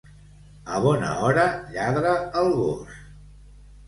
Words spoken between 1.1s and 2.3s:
hora lladra